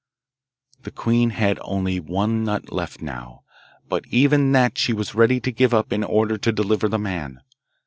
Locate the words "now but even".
3.03-4.51